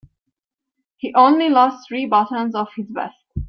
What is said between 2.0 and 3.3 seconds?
buttons off his vest.